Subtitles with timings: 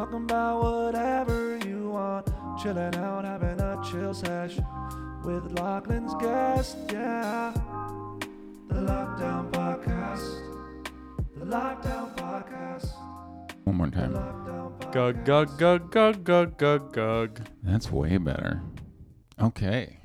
[0.00, 2.26] Talking about whatever you want.
[2.62, 4.64] Chilling out, having a chill session
[5.22, 6.78] with Lachlan's guest.
[6.90, 7.52] Yeah.
[8.68, 10.24] The Lockdown Podcast.
[11.36, 12.88] The Lockdown Podcast.
[13.64, 14.14] One more time.
[14.90, 17.40] Gug gug gug gug gug gug gug.
[17.62, 18.62] That's way better.
[19.38, 19.98] Okay.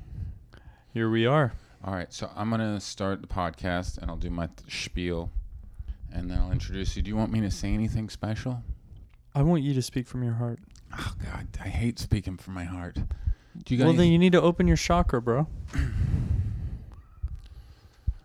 [0.93, 1.53] Here we are.
[1.85, 2.11] All right.
[2.11, 5.31] So I'm going to start the podcast and I'll do my th- spiel
[6.11, 7.01] and then I'll introduce you.
[7.01, 8.61] Do you want me to say anything special?
[9.37, 10.59] I want you to speak from your heart.
[10.97, 11.47] Oh, God.
[11.61, 12.95] I hate speaking from my heart.
[12.95, 15.45] Do you got well, then you need to open your chakra, bro.
[15.73, 15.81] You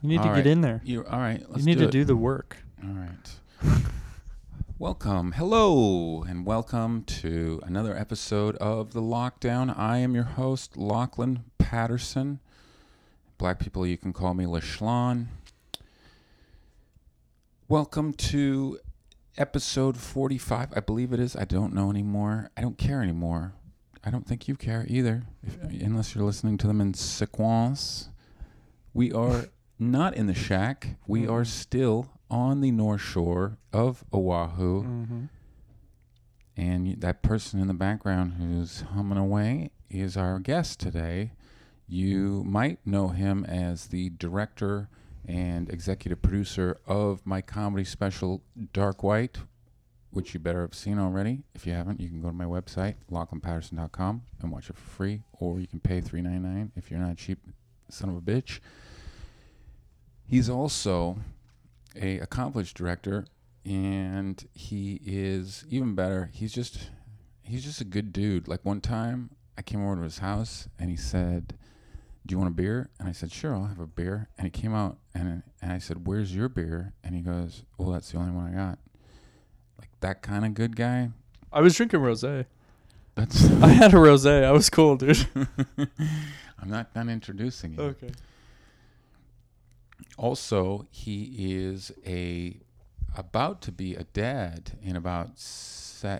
[0.08, 0.36] need All to right.
[0.36, 0.80] get in there.
[0.84, 1.42] you, all right.
[1.56, 1.90] You need do to it.
[1.90, 2.58] do the work.
[2.84, 3.82] All right.
[4.78, 5.32] welcome.
[5.32, 9.76] Hello, and welcome to another episode of The Lockdown.
[9.76, 12.38] I am your host, Lachlan Patterson.
[13.36, 15.26] Black people, you can call me LaShlon.
[17.68, 18.78] Welcome to
[19.40, 20.68] episode 45.
[20.76, 21.34] I believe it is.
[21.34, 22.50] I don't know anymore.
[22.56, 23.54] I don't care anymore.
[24.04, 28.08] I don't think you care either, if, unless you're listening to them in sequence.
[28.94, 29.46] We are
[29.78, 30.96] not in the shack.
[31.06, 31.46] We are Mm.
[31.46, 34.82] still on the north shore of Oahu.
[34.84, 35.24] Mm-hmm.
[36.56, 41.32] And y- that person in the background who's humming away is our guest today.
[41.88, 44.88] You might know him as the director
[45.30, 48.42] and executive producer of my comedy special,
[48.72, 49.38] Dark White,
[50.10, 51.44] which you better have seen already.
[51.54, 55.22] If you haven't, you can go to my website, lachlanpatterson.com, and watch it for free,
[55.32, 57.38] or you can pay three ninety nine if you're not cheap
[57.88, 58.58] son of a bitch.
[60.26, 61.18] He's also
[61.96, 63.26] a accomplished director
[63.64, 66.30] and he is even better.
[66.32, 66.90] He's just
[67.42, 68.48] he's just a good dude.
[68.48, 71.58] Like one time I came over to his house and he said,
[72.30, 74.52] "Do you want a beer?" And I said, "Sure, I'll have a beer." And he
[74.52, 78.18] came out and and I said, "Where's your beer?" And he goes, "Well, that's the
[78.18, 78.78] only one I got."
[79.80, 81.10] Like that kind of good guy.
[81.52, 82.46] I was drinking rosé.
[83.16, 84.44] That's I had a rosé.
[84.44, 85.26] I was cool, dude.
[85.76, 87.80] I'm not done introducing you.
[87.80, 88.12] okay.
[90.16, 92.60] Also, he is a
[93.16, 95.30] about to be a dad in about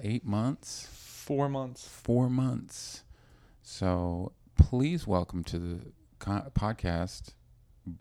[0.02, 0.88] eight months.
[0.90, 1.86] Four months.
[1.86, 3.04] four months.
[3.62, 5.80] So please welcome to the
[6.20, 7.34] co- podcast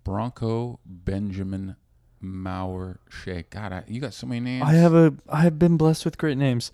[0.03, 1.75] Bronco Benjamin
[2.21, 3.45] Mauer Shea.
[3.49, 4.63] God, I, you got so many names.
[4.67, 5.13] I have a.
[5.27, 6.71] I have been blessed with great names.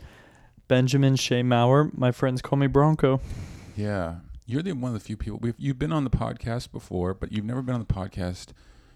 [0.68, 1.96] Benjamin Shea Mauer.
[1.98, 3.22] My friends call me Bronco.
[3.78, 5.40] Yeah, you're the one of the few people.
[5.42, 8.48] We've, you've been on the podcast before, but you've never been on the podcast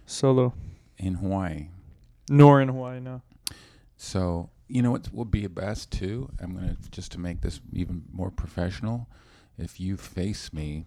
[0.05, 0.53] Solo.
[0.97, 1.67] in Hawaii.
[2.29, 3.21] Nor in Hawaii, no.
[3.97, 6.29] So you know what would be best too.
[6.39, 9.07] I'm gonna just to make this even more professional.
[9.57, 10.85] If you face me,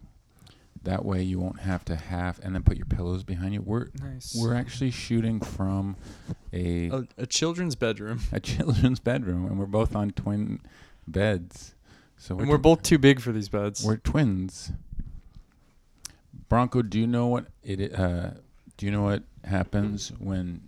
[0.85, 3.63] that way you won't have to have and then put your pillows behind you.
[3.63, 4.37] We're Nice.
[4.39, 5.97] We're actually shooting from
[6.53, 10.61] a a, a children's bedroom, a children's bedroom, and we're both on twin
[11.07, 11.75] beds.
[12.17, 13.85] So and we're both too big for these beds.
[13.85, 14.73] we're twins.
[16.49, 17.95] Bronco, do you know what it?
[17.99, 18.31] Uh,
[18.77, 20.61] do you know what happens when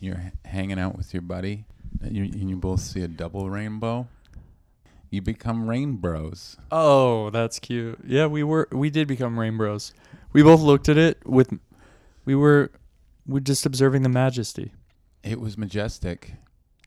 [0.00, 1.64] you're h- hanging out with your buddy
[2.02, 4.06] and you, and you both see a double rainbow?
[5.10, 6.56] You become rainbows.
[6.70, 7.98] Oh, that's cute.
[8.06, 9.92] Yeah, we were we did become rain bros.
[10.32, 11.50] We both looked at it with
[12.24, 12.70] we were
[13.26, 14.72] we're just observing the majesty.
[15.22, 16.34] It was majestic,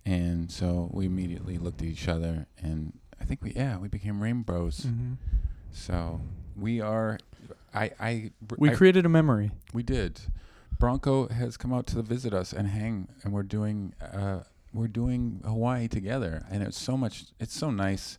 [0.05, 4.21] and so we immediately looked at each other, and I think we yeah we became
[4.21, 4.81] rainbows.
[4.81, 5.13] Mm-hmm.
[5.71, 6.21] So
[6.55, 7.17] we are.
[7.73, 9.51] I I We I- created a memory.
[9.73, 10.19] we did.
[10.79, 14.41] Bronco has come out to visit us and hang, and we're doing uh
[14.73, 17.25] we're doing Hawaii together, and it's so much.
[17.39, 18.17] It's so nice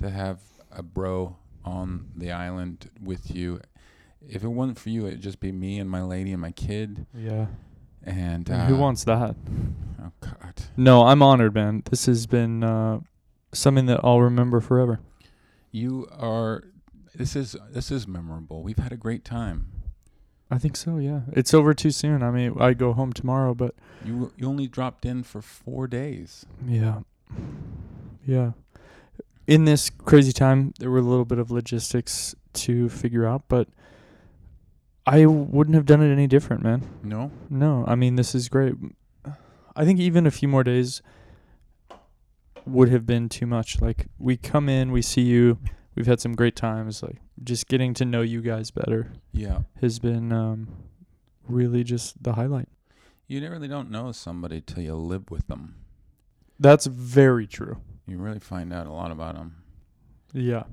[0.00, 0.40] to have
[0.70, 3.60] a bro on the island with you.
[4.26, 7.06] If it wasn't for you, it'd just be me and my lady and my kid.
[7.14, 7.46] Yeah.
[8.02, 9.34] And, uh, And who wants that?
[10.02, 10.54] Oh God.
[10.76, 11.82] No, I'm honored, man.
[11.90, 13.00] This has been uh,
[13.52, 15.00] something that I'll remember forever.
[15.70, 16.64] You are.
[17.14, 18.62] This is this is memorable.
[18.62, 19.66] We've had a great time.
[20.50, 20.98] I think so.
[20.98, 21.20] Yeah.
[21.32, 22.22] It's over too soon.
[22.22, 23.74] I mean, I go home tomorrow, but
[24.04, 26.44] You you only dropped in for four days.
[26.66, 27.00] yeah,
[28.26, 28.52] yeah.
[29.46, 33.68] In this crazy time, there were a little bit of logistics to figure out, but
[35.06, 36.82] I wouldn't have done it any different, man.
[37.02, 37.30] No.
[37.48, 38.74] No, I mean this is great.
[39.76, 41.00] I think even a few more days
[42.66, 43.80] would have been too much.
[43.80, 45.58] Like we come in, we see you,
[45.94, 47.02] we've had some great times.
[47.02, 49.60] Like just getting to know you guys better Yeah.
[49.80, 50.68] has been um,
[51.48, 52.68] really just the highlight.
[53.26, 55.76] You really don't know somebody till you live with them.
[56.58, 57.78] That's very true.
[58.06, 59.62] You really find out a lot about them.
[60.32, 60.64] Yeah.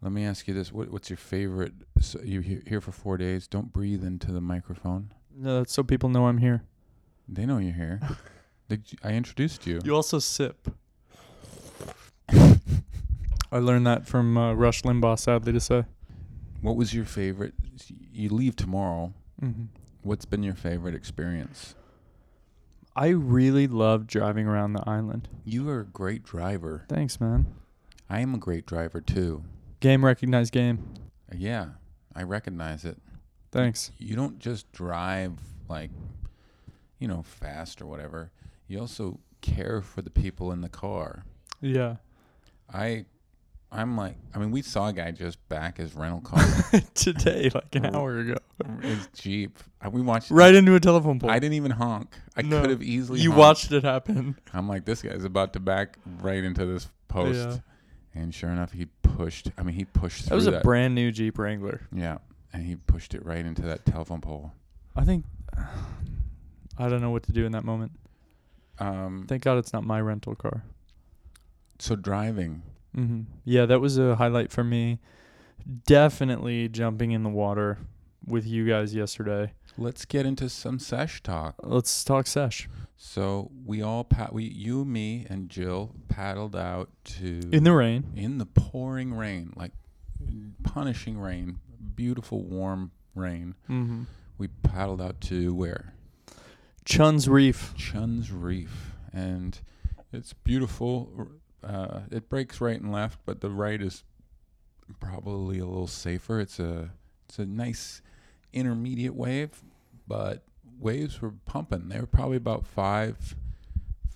[0.00, 1.72] Let me ask you this: what, What's your favorite?
[2.00, 3.48] So you here for four days?
[3.48, 5.12] Don't breathe into the microphone.
[5.34, 6.62] No, that's so people know I'm here.
[7.28, 8.00] They know you're here.
[9.02, 9.80] I introduced you?
[9.84, 10.68] You also sip.
[13.54, 15.16] I learned that from uh, Rush Limbaugh.
[15.16, 15.84] Sadly to say.
[16.60, 17.54] What was your favorite?
[18.12, 19.14] You leave tomorrow.
[19.40, 19.66] Mm-hmm.
[20.02, 21.76] What's been your favorite experience?
[22.96, 25.28] I really love driving around the island.
[25.44, 26.84] You are a great driver.
[26.88, 27.46] Thanks, man.
[28.10, 29.44] I am a great driver too.
[29.78, 30.92] Game recognized game.
[31.32, 31.66] Yeah,
[32.14, 32.98] I recognize it.
[33.52, 33.92] Thanks.
[33.98, 35.90] You don't just drive like,
[36.98, 38.32] you know, fast or whatever.
[38.66, 41.24] You also care for the people in the car.
[41.60, 41.96] Yeah.
[42.72, 43.04] I,
[43.76, 46.40] I'm like, I mean, we saw a guy just back his rental car,
[46.94, 48.36] Today, like an hour ago.
[48.80, 49.58] his Jeep.
[49.90, 50.30] We watched.
[50.30, 51.28] Right into a telephone pole.
[51.30, 52.16] I didn't even honk.
[52.36, 52.60] I No.
[52.60, 53.20] could have easily.
[53.20, 53.38] you honked.
[53.40, 54.38] watched it happen.
[54.52, 58.20] I'm like, this guy's about to back right into this post, Yeah.
[58.22, 59.50] and sure enough, he pushed.
[59.58, 60.62] I mean, he pushed through That was a that.
[60.62, 61.80] brand new Jeep Wrangler.
[61.92, 62.18] yeah,
[62.52, 64.52] and he pushed it right into that telephone pole.
[64.94, 65.24] I think
[66.78, 67.92] I don't know what to do in that moment.
[68.78, 70.62] Um, Thank God it's not my rental car.
[71.78, 72.62] so driving,
[72.94, 75.00] hmm Yeah, that was a highlight for me.
[75.86, 77.78] Definitely jumping in the water
[78.26, 79.52] with you guys yesterday.
[79.76, 81.54] let's get into some sesh talk.
[81.62, 82.68] Let's talk sesh.
[82.96, 88.12] So we all pa- we you, me, and Jill paddled out to In the rain.
[88.14, 89.72] in the pouring rain, like
[90.62, 91.58] punishing rain,
[91.96, 93.54] beautiful warm rain.
[93.68, 94.02] Mm-hmm.
[94.38, 95.94] We paddled out to where
[96.84, 97.74] Chun's Reef.
[97.76, 99.58] Chun's Reef, and
[100.12, 101.28] it's beautiful.
[101.64, 104.04] Uh, it breaks right and left, but the right is
[105.00, 106.40] probably a little safer.
[106.40, 106.90] It's a
[107.28, 108.02] it's a nice
[108.52, 109.62] intermediate wave,
[110.06, 110.44] but
[110.78, 111.88] waves were pumping.
[111.88, 113.34] They were probably about five,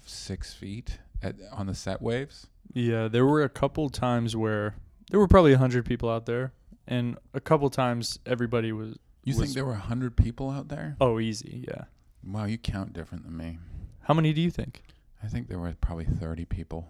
[0.04, 2.46] six feet at on the set waves.
[2.72, 4.74] Yeah, there were a couple times where
[5.10, 6.52] there were probably a hundred people out there,
[6.86, 8.96] and a couple times everybody was.
[9.24, 10.96] You Was- think there were a hundred people out there?
[11.00, 11.64] Oh, easy.
[11.68, 11.84] Yeah.
[12.24, 13.58] Wow, you count different than me.
[14.02, 14.82] How many do you think?
[15.22, 16.86] I think there were probably thirty people.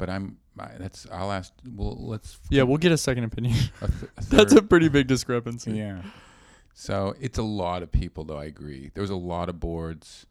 [0.00, 1.52] But I'm I, that's I'll ask.
[1.76, 3.54] Well, let's Yeah, we'll get a second opinion.
[3.82, 5.72] a th- a That's a pretty big discrepancy.
[5.72, 6.02] yeah.
[6.74, 8.38] So it's a lot of people, though.
[8.38, 8.90] I agree.
[8.94, 10.26] There's a lot of boards.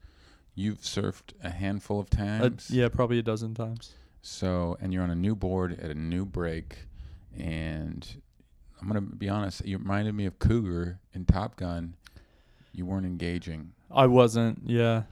[0.56, 2.68] You've surfed a handful of Uh, times.
[2.70, 3.92] yeah, probably a dozen times.
[4.22, 6.78] So and you're on a new board at a new break,
[7.38, 8.06] and
[8.80, 9.64] I'm gonna be honest.
[9.64, 11.94] You reminded me of Cougar in Top Gun.
[12.72, 13.72] You weren't engaging.
[13.90, 14.62] I wasn't.
[14.66, 15.04] Yeah,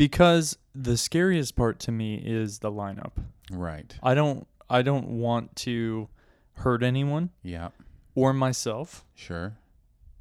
[0.00, 3.12] because the scariest part to me is the lineup.
[3.52, 3.94] Right.
[4.02, 4.46] I don't.
[4.70, 6.08] I don't want to
[6.54, 7.68] hurt anyone Yeah.
[8.14, 9.04] or myself.
[9.14, 9.56] Sure.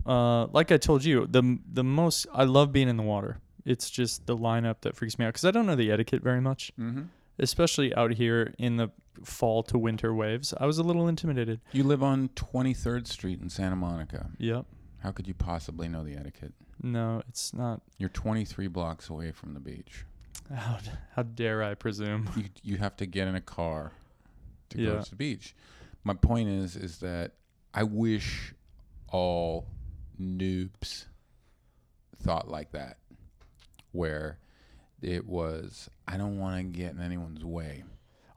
[0.05, 3.37] Uh, like I told you, the the most I love being in the water.
[3.65, 6.41] It's just the lineup that freaks me out because I don't know the etiquette very
[6.41, 7.03] much, Mm-hmm.
[7.37, 8.89] especially out here in the
[9.23, 10.53] fall to winter waves.
[10.59, 11.59] I was a little intimidated.
[11.71, 14.31] You live on 23rd Street in Santa Monica.
[14.39, 14.65] Yep.
[15.03, 16.53] How could you possibly know the etiquette?
[16.81, 17.81] No, it's not.
[17.97, 20.05] You're 23 blocks away from the beach.
[20.53, 20.79] How,
[21.15, 22.29] how dare I presume?
[22.35, 23.91] You you have to get in a car
[24.69, 25.55] to go to the beach.
[26.03, 27.33] My point is is that
[27.73, 28.53] I wish
[29.11, 29.67] all
[30.19, 31.05] noobs
[32.21, 32.97] thought like that,
[33.91, 34.39] where
[35.01, 37.83] it was I don't want to get in anyone's way.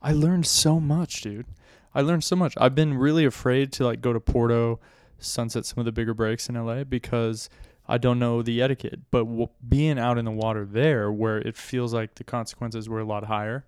[0.02, 1.46] I learned so much, dude.
[1.94, 2.54] I learned so much.
[2.56, 4.80] I've been really afraid to like go to Porto,
[5.18, 7.48] sunset some of the bigger breaks in LA because
[7.92, 9.00] I don't know the etiquette.
[9.10, 13.00] But w- being out in the water there, where it feels like the consequences were
[13.00, 13.66] a lot higher,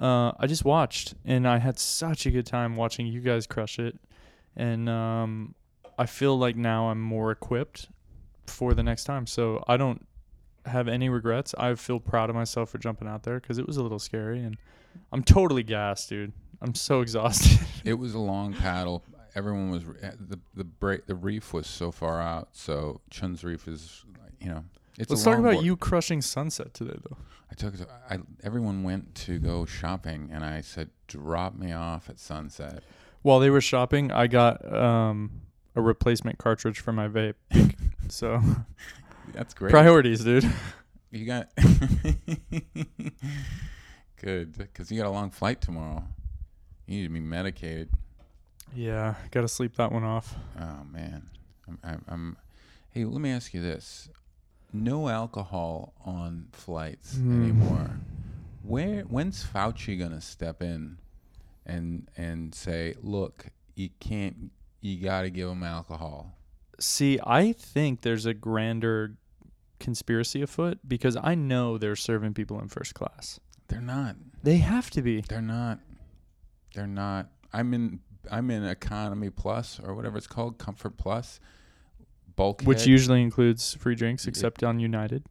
[0.00, 3.80] uh, I just watched and I had such a good time watching you guys crush
[3.80, 3.98] it.
[4.54, 5.56] And um,
[5.98, 7.88] I feel like now I'm more equipped
[8.46, 9.26] for the next time.
[9.26, 10.06] So I don't
[10.64, 11.52] have any regrets.
[11.58, 14.44] I feel proud of myself for jumping out there because it was a little scary
[14.44, 14.56] and
[15.12, 16.32] I'm totally gassed, dude.
[16.62, 17.66] I'm so exhausted.
[17.84, 19.02] It was a long paddle.
[19.36, 22.48] Everyone was eh, the the break the reef was so far out.
[22.52, 24.04] So Chun's Reef is
[24.40, 24.64] you know
[24.98, 25.64] it's Let's talk about board.
[25.66, 27.18] you crushing sunset today, though.
[27.50, 27.74] I took
[28.10, 32.82] I everyone went to go shopping and I said drop me off at sunset.
[33.22, 35.42] While they were shopping, I got um,
[35.74, 37.34] a replacement cartridge for my vape.
[38.08, 38.40] so
[39.34, 39.70] That's great.
[39.70, 40.50] priorities, dude.
[41.10, 41.48] You got
[44.20, 46.04] good because you got a long flight tomorrow.
[46.86, 47.90] You need to be medicated.
[48.76, 50.34] Yeah, gotta sleep that one off.
[50.60, 51.28] Oh man,
[51.66, 52.36] I'm, I'm, I'm.
[52.90, 54.08] Hey, let me ask you this:
[54.72, 57.42] No alcohol on flights Hmm.
[57.42, 57.90] anymore.
[58.62, 60.98] Where when's Fauci gonna step in
[61.64, 66.34] and and say, look, you can't, you got to give them alcohol?
[66.78, 69.16] See, I think there's a grander
[69.80, 73.40] conspiracy afoot because I know they're serving people in first class.
[73.68, 74.16] They're not.
[74.42, 75.22] They have to be.
[75.22, 75.78] They're not.
[76.74, 77.28] They're not.
[77.52, 78.00] I'm in.
[78.30, 81.40] I'm in economy plus or whatever it's called, comfort plus,
[82.34, 82.66] bulkhead.
[82.66, 85.24] Which usually includes free drinks, except on United.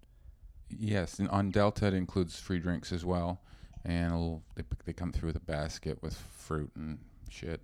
[0.70, 3.42] yes, and on Delta it includes free drinks as well,
[3.84, 7.00] and a little, they they come through with a basket with fruit and
[7.30, 7.62] shit.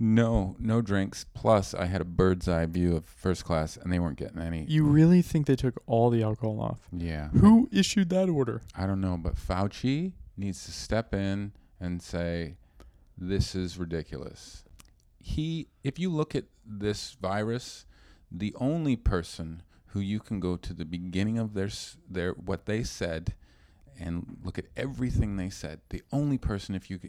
[0.00, 1.26] No, no drinks.
[1.34, 4.64] Plus, I had a bird's eye view of first class, and they weren't getting any.
[4.68, 6.80] You really think they took all the alcohol off?
[6.92, 7.28] yeah.
[7.30, 8.62] Who issued that order?
[8.76, 11.50] I don't know, but Fauci needs to step in
[11.80, 12.54] and say,
[13.18, 14.64] "This is ridiculous."
[15.20, 17.84] He, if you look at this virus,
[18.30, 21.70] the only person who you can go to the beginning of their
[22.08, 23.34] their what they said,
[23.98, 25.80] and look at everything they said.
[25.88, 27.00] The only person, if you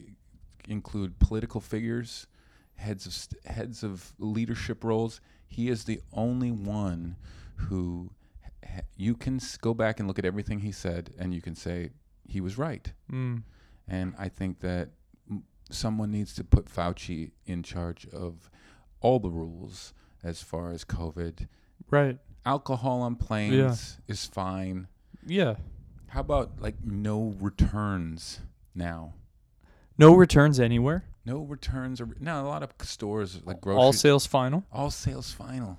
[0.68, 2.28] include political figures,
[2.76, 7.16] heads of st- heads of leadership roles, he is the only one
[7.56, 8.12] who
[8.66, 11.56] ha- you can s- go back and look at everything he said, and you can
[11.56, 11.92] say
[12.28, 12.94] he was right.
[13.12, 13.44] Mm.
[13.88, 14.90] And I think that
[15.70, 18.50] someone needs to put Fauci in charge of
[19.02, 21.48] all the rules as far as COVID.
[21.90, 22.18] Right.
[22.46, 24.88] Alcohol on planes is fine.
[25.26, 25.56] Yeah.
[26.08, 28.40] How about like no returns
[28.74, 29.14] now?
[29.98, 31.04] No returns anywhere.
[31.26, 34.64] No returns or now a lot of stores like grocery All sales final.
[34.72, 35.78] all sales final.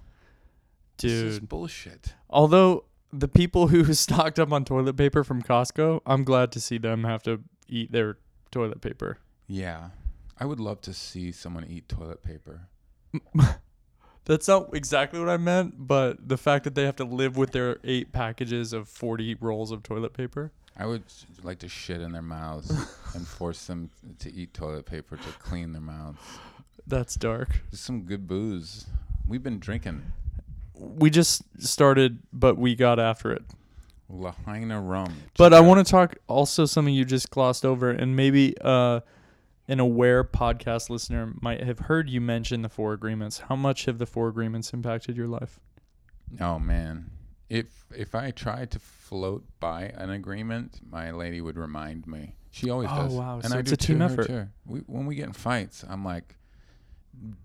[0.98, 2.14] Dude, This is bullshit.
[2.28, 6.78] Although the people who stocked up on toilet paper from Costco, I'm glad to see
[6.78, 8.18] them have to eat their
[8.52, 9.18] toilet paper.
[9.50, 9.88] Yeah.
[10.38, 12.68] I would love to see someone eat toilet paper.
[14.24, 17.50] That's not exactly what I meant, but the fact that they have to live with
[17.50, 20.52] their eight packages of 40 rolls of toilet paper.
[20.76, 21.02] I would
[21.42, 22.70] like to shit in their mouths
[23.14, 23.90] and force them
[24.20, 26.20] to eat toilet paper to clean their mouths.
[26.86, 27.62] That's dark.
[27.72, 28.86] There's some good booze.
[29.26, 30.02] We've been drinking
[30.74, 33.42] We just started, but we got after it.
[34.08, 35.12] Lahaina rum.
[35.36, 39.00] But I want to talk also something you just glossed over, and maybe uh,
[39.70, 43.38] an aware podcast listener might have heard you mention the four agreements.
[43.48, 45.58] How much have the four agreements impacted your life?
[46.40, 47.10] Oh man,
[47.48, 52.36] if if I tried to float by an agreement, my lady would remind me.
[52.50, 53.14] She always Oh, does.
[53.14, 53.34] wow.
[53.36, 54.48] And So I it's do a team effort.
[54.66, 56.36] We, when we get in fights, I'm like,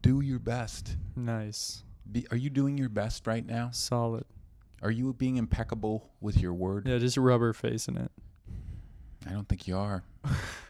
[0.01, 0.97] do your best.
[1.15, 3.69] Nice, Be, are you doing your best right now?
[3.71, 4.25] solid.
[4.81, 6.87] Are you being impeccable with your word?
[6.87, 8.11] Yeah, just rubber facing it.
[9.27, 10.03] I don't think you are.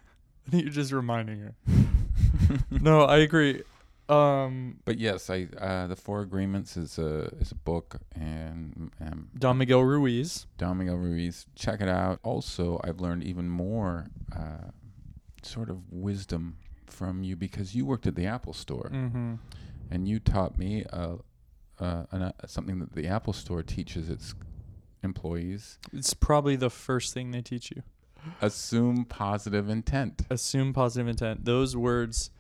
[0.46, 1.56] I think you're just reminding her.
[2.70, 3.64] no, I agree.
[4.08, 9.30] Um, But yes, I uh, the Four Agreements is a is a book, and um,
[9.38, 10.46] Don Miguel Ruiz.
[10.58, 11.48] Don Miguel Ruiz.
[11.56, 12.20] Check it out.
[12.24, 14.70] Also, I've learned even more uh,
[15.42, 19.34] sort of wisdom from you because you worked at the Apple Store, Mm-hmm.
[19.90, 21.16] and you taught me uh,
[21.80, 24.36] uh, an, uh, something that the Apple Store teaches its
[25.04, 27.82] employees: It's probably the first thing they teach you.
[28.42, 30.24] Assume positive intent.
[30.30, 31.46] Assume positive intent.
[31.46, 32.32] Those words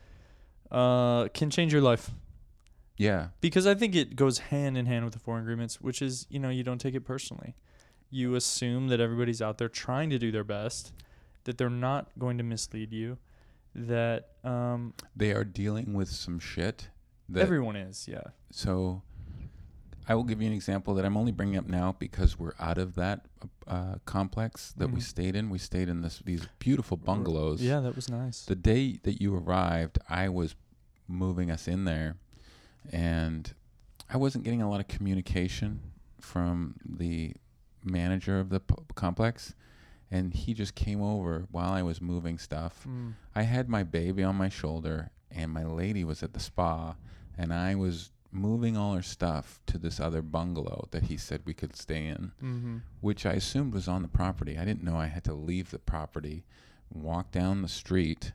[0.72, 2.12] uh, can change your life.
[2.98, 6.26] Yeah, because I think it goes hand in hand with the four agreements, which is
[6.30, 7.56] you know you don't take it personally.
[8.10, 10.94] You assume that everybody's out there trying to do their best,
[11.44, 13.18] that they're not going to mislead you,
[13.74, 16.90] that um, they are dealing with some shit.
[17.28, 18.08] That everyone is.
[18.08, 18.22] Yeah.
[18.52, 19.02] So
[20.08, 22.78] I will give you an example that I'm only bringing up now because we're out
[22.78, 23.26] of that
[23.68, 25.04] uh, complex that we Mhm.
[25.04, 25.50] stayed in.
[25.50, 27.62] We stayed in this these beautiful bungalows.
[27.62, 28.46] Yeah, that was nice.
[28.46, 30.56] The day that you arrived, I was
[31.08, 32.18] moving us in there,
[32.92, 33.54] and
[34.10, 37.34] I wasn't getting a lot of communication from the
[37.84, 39.54] manager of the p- complex.
[40.12, 42.86] And he just came over while I was moving stuff.
[42.88, 43.14] Mm.
[43.36, 46.96] I had my baby on my shoulder, and my lady was at the spa,
[47.38, 51.54] and I was moving all her stuff to this other bungalow that he said we
[51.54, 52.78] could stay in, Mm-hmm.
[53.02, 54.58] which I assumed was on the property.
[54.58, 56.44] I didn't know I had to leave the property,
[56.94, 58.34] walk down the street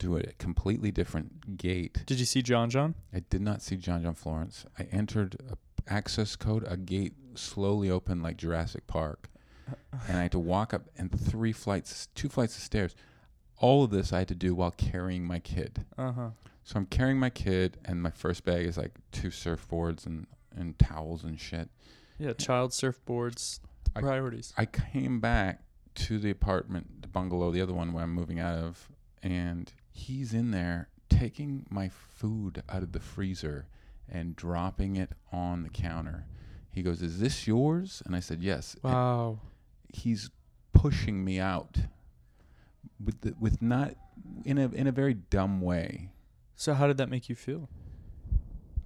[0.00, 2.02] to a completely different gate.
[2.06, 2.94] Did you see John John?
[3.14, 4.64] I did not see John John Florence.
[4.78, 5.56] I entered a
[5.92, 9.28] access code, a gate slowly opened like Jurassic Park,
[10.08, 12.94] and I had to walk up and three flights, two flights of stairs.
[13.58, 15.84] All of this I had to do while carrying my kid.
[15.96, 16.28] Uh huh.
[16.64, 20.26] So I'm carrying my kid, and my first bag is like two surfboards and,
[20.56, 21.68] and towels and shit.
[22.18, 23.60] Yeah, child surfboards.
[23.96, 24.52] I- priorities.
[24.56, 25.62] I came back
[25.96, 28.88] to the apartment, the bungalow, the other one where I'm moving out of,
[29.22, 33.66] and he's in there taking my food out of the freezer
[34.08, 36.24] and dropping it on the counter.
[36.70, 39.40] He goes, "Is this yours?" And I said, "Yes." And Wow.
[39.92, 40.30] he's
[40.72, 41.76] pushing me out
[43.04, 43.94] with the, with not
[44.46, 46.11] in a in a very dumb way.
[46.62, 47.68] So how did that make you feel?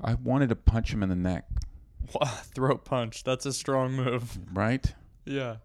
[0.01, 1.45] I wanted to punch him in the neck,
[2.15, 3.23] Wow, throat punch.
[3.23, 4.39] That's a strong move.
[4.51, 4.95] right?
[5.27, 5.57] Yeah.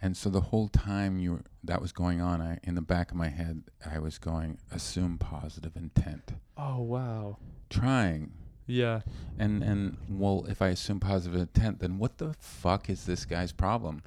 [0.00, 3.10] And so the whole time you were, that was going on, I in the back
[3.10, 7.36] of my head, I was going, assume positive intent, Oh wow.
[7.68, 8.32] trying,
[8.66, 9.00] Yeah.
[9.38, 13.52] and and well, if I assume positive intent, then what the fuck is this guy's
[13.52, 14.02] problem?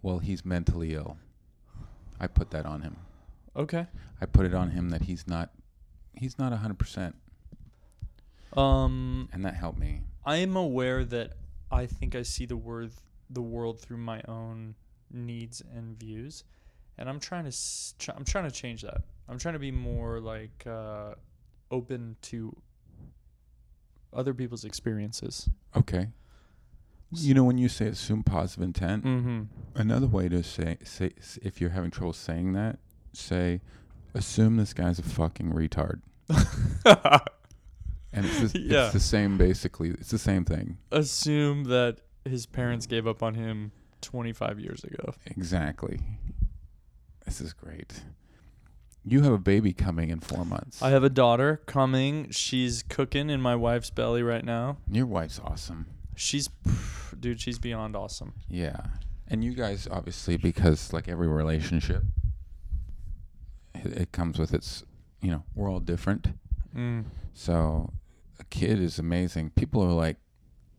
[0.00, 1.18] Well, he's mentally ill.
[2.18, 2.96] I put that on him.
[3.54, 3.86] Okay.
[4.18, 5.50] I put it on him that he's not
[6.16, 7.14] he's not 100%
[8.56, 10.02] Um, and that helped me.
[10.24, 11.32] I am aware that
[11.70, 12.92] I think I see the word
[13.30, 14.74] the world through my own
[15.10, 16.44] needs and views,
[16.98, 19.02] and I'm trying to s- I'm trying to change that.
[19.28, 21.14] I'm trying to be more like uh,
[21.70, 22.54] open to
[24.12, 25.48] other people's experiences.
[25.74, 26.08] Okay.
[27.10, 29.42] You know when you say assume positive intent, Mm-hmm.
[29.74, 31.10] another way to say say
[31.42, 32.78] if you're having trouble saying that,
[33.12, 33.60] say
[34.14, 36.00] assume this guy's a fucking retard.
[38.16, 38.84] And it's, the, Yeah.
[38.84, 39.90] it's the same basically.
[39.90, 40.78] It's the same thing.
[40.92, 45.14] Assume that his parents gave up on him 25 years ago.
[45.26, 45.98] Exactly.
[47.24, 48.04] This is great.
[49.04, 50.80] You have a baby coming in 4 months.
[50.80, 52.30] I have a daughter coming.
[52.30, 54.76] She's cooking in my wife's belly right now.
[54.88, 55.86] Your wife's awesome.
[56.14, 56.48] She's,
[57.18, 58.34] dude, she's beyond awesome.
[58.48, 58.76] Yeah.
[59.26, 62.04] And you guys obviously because like every relationship
[63.86, 64.84] it, comes with its,
[65.20, 66.28] you know, we're all different.
[66.76, 67.04] Mm.
[67.32, 67.92] So
[68.40, 69.50] a kid is amazing.
[69.50, 70.16] People are like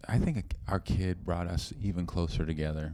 [0.08, 2.94] I think a- our kid brought us even closer together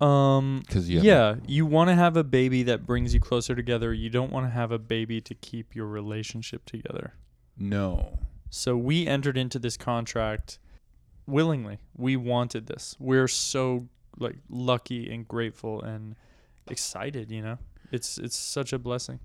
[0.00, 3.92] Um, you yeah, you want to have a baby that brings you closer together.
[3.92, 7.14] You don't want to have a baby to keep your relationship together.
[7.56, 8.18] no.
[8.54, 10.58] So we entered into this contract
[11.26, 11.78] willingly.
[11.96, 12.94] We wanted this.
[12.98, 16.16] We're so like lucky and grateful and
[16.68, 17.58] excited, you know.
[17.92, 19.20] It's it's such a blessing.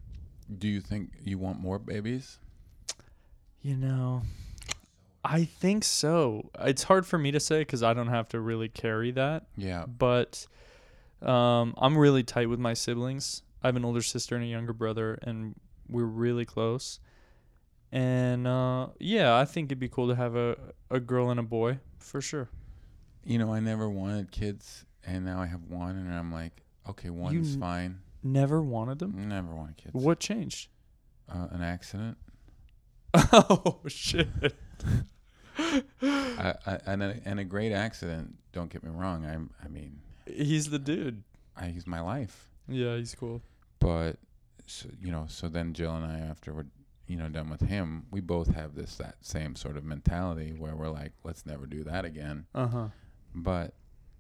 [0.59, 2.37] Do you think you want more babies?
[3.61, 4.21] You know,
[5.23, 6.49] I think so.
[6.59, 9.85] It's hard for me to say cuz I don't have to really carry that, Yeah.
[9.85, 10.45] but
[11.21, 13.41] um I'm really tight with my siblings.
[13.63, 15.55] I have an older sister and a younger brother and
[15.89, 16.99] we're really close.
[17.91, 20.57] And uh yeah, I think it'd be cool to have a
[20.91, 22.49] a girl and a boy for sure.
[23.25, 27.09] You know, I never wanted kids and now I have one and I'm like, okay,
[27.09, 27.99] one's n- fine.
[28.23, 29.27] Never wanted them.
[29.29, 29.93] Never wanted kids.
[29.93, 30.69] What changed?
[31.29, 32.17] Uh, an accident?
[33.33, 34.27] oh shit.
[36.01, 38.35] I, I, and, a, and a great accident.
[38.53, 39.25] Don't get me wrong.
[39.25, 39.49] I'm.
[39.63, 41.23] I mean, He's the dude.
[41.55, 43.41] I use my life, Yeah, he's cool.
[43.79, 44.17] but
[44.67, 45.25] so, you know.
[45.27, 46.65] So then Jill and I, after we're
[47.07, 50.75] you know done with him, we both have this that same sort of mentality where
[50.75, 52.45] we're like, let's never do that again.
[52.53, 52.87] Uh huh.
[53.33, 53.73] But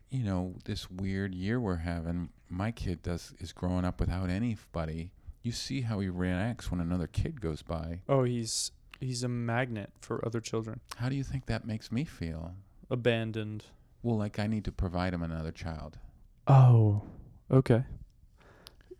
[0.09, 5.11] you know, this weird year we're having, my kid does is growing up without anybody.
[5.43, 8.01] You see how he reacts when another kid goes by.
[8.09, 10.79] Oh, he's he's a magnet for other children.
[10.97, 12.53] How do you think that makes me feel?
[12.89, 13.65] Abandoned.
[14.03, 15.97] Well, like I need to provide him another child.
[16.47, 17.01] Oh,
[17.51, 17.83] okay.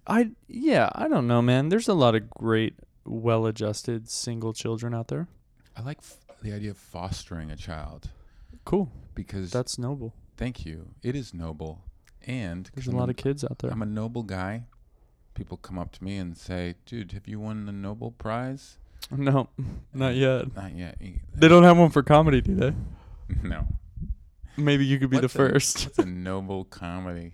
[0.06, 1.70] I yeah, I don't know, man.
[1.70, 5.28] There's a lot of great, well-adjusted single children out there.
[5.76, 8.10] I like f- the idea of fostering a child
[8.65, 8.89] Cool.
[9.15, 10.13] because That's noble.
[10.38, 10.89] Thank you.
[11.04, 11.82] It is noble,
[12.26, 13.71] And There's a I'm lot of kids out there.
[13.71, 14.65] I'm a noble guy.
[15.34, 18.78] People come up to me and say, "Dude, have you won the Nobel Prize?"
[19.12, 19.50] no,
[19.93, 20.56] not yet.
[20.56, 20.97] Not yet.
[21.36, 22.73] They don't have one for comedy, do they?
[23.43, 23.67] No.
[24.56, 25.86] Maybe you could be What's the a- first.
[25.86, 27.34] What's a noble comedy?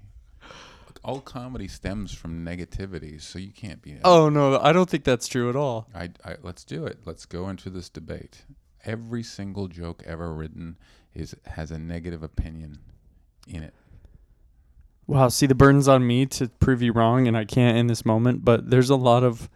[0.87, 3.97] Look, all comedy stems from negativity, so you can't be.
[4.03, 5.87] Oh no, I don't think that's true at all.
[5.95, 6.99] I, I let's do it.
[7.05, 8.43] Let's go into this debate.
[8.83, 10.77] Every single joke ever written
[11.13, 12.79] is has a negative opinion
[13.47, 13.73] in it.
[15.07, 18.05] Wow, see the burden's on me to prove you wrong and I can't in this
[18.05, 19.49] moment, but there's a lot of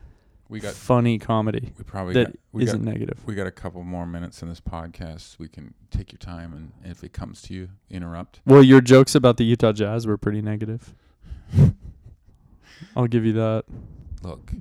[0.50, 3.20] We got funny comedy we probably that got we got not negative.
[3.26, 5.40] we got a couple more minutes in this podcast.
[5.40, 8.42] We can take your time and if it comes to you, interrupt.
[8.46, 10.94] Well, your jokes about the Utah Jazz were pretty negative.
[12.96, 13.64] I'll give you that.
[14.22, 14.52] Look,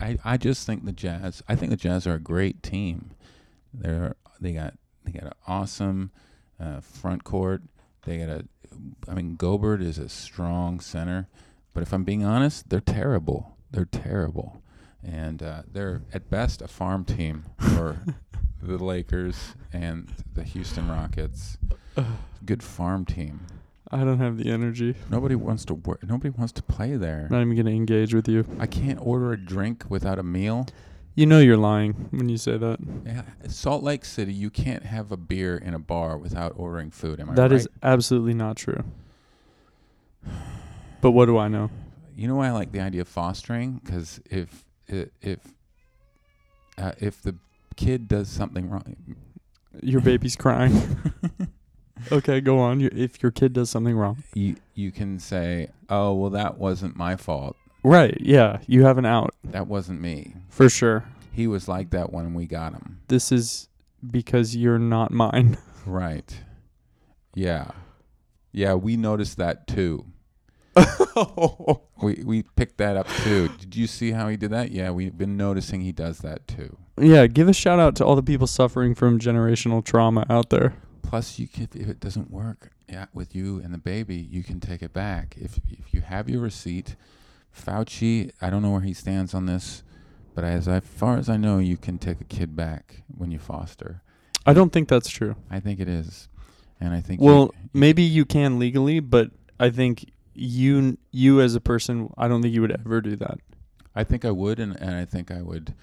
[0.00, 1.42] I I just think the Jazz.
[1.48, 3.12] I think the Jazz are a great team.
[3.72, 4.74] They're they got
[5.04, 6.10] they got an awesome
[6.58, 7.62] uh, front court.
[8.04, 8.44] They got a.
[9.08, 11.28] I mean, Gobert is a strong center,
[11.74, 13.56] but if I'm being honest, they're terrible.
[13.70, 14.62] They're terrible,
[15.02, 18.02] and uh, they're at best a farm team for
[18.62, 21.58] the Lakers and the Houston Rockets.
[22.44, 23.40] Good farm team.
[23.90, 24.94] I don't have the energy.
[25.10, 26.02] Nobody wants to work.
[26.02, 27.26] Nobody wants to play there.
[27.30, 28.46] I'm not even gonna engage with you.
[28.58, 30.66] I can't order a drink without a meal.
[31.14, 32.78] You know you're lying when you say that.
[33.04, 37.20] Yeah, Salt Lake City, you can't have a beer in a bar without ordering food.
[37.20, 37.52] Am I That right?
[37.60, 38.82] is absolutely not true.
[41.02, 41.70] But what do I know?
[42.16, 43.80] You know why I like the idea of fostering?
[43.84, 45.38] Because if if
[46.78, 47.34] uh, if the
[47.76, 48.96] kid does something wrong,
[49.82, 50.80] Your baby's crying.
[52.12, 52.80] okay, go on.
[52.80, 54.22] You- If your kid does something wrong.
[54.34, 57.56] you you can say, "Oh, well, that wasn't my fault.
[57.84, 60.34] Right, yeah, you have an out That wasn't me.
[60.48, 61.04] for sure.
[61.32, 63.68] He was like that when we got him." This is
[64.08, 65.58] because you're not mine.
[65.84, 66.40] Right.
[67.34, 67.72] Yeah.
[68.52, 70.06] Yeah, we noticed that too.
[72.02, 73.48] We we picked that up too.
[73.58, 74.70] Did you see how he did that?
[74.72, 76.76] Yeah, we've been noticing he does that too.
[77.00, 80.74] yeah, give a shout out to all the people suffering from generational trauma out there.
[81.02, 84.58] Plus, you can if it doesn't work yeah, with you and the baby, you can
[84.60, 85.36] take it back.
[85.38, 86.96] If if you have your receipt,
[87.54, 89.82] Fauci, I don't know where he stands on this,
[90.34, 93.38] but as I, far as I know, you can take a kid back when you
[93.38, 94.02] foster.
[94.46, 95.36] I don't think that's true.
[95.50, 96.28] I think it is,
[96.80, 101.54] and I think Well, you- maybe you can legally, but I think you you as
[101.54, 103.38] a person, I don't think you would ever do that.
[103.94, 105.74] I think I would, and, and I think I would